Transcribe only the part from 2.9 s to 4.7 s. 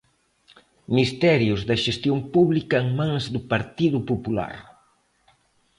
mans do Partido Popular.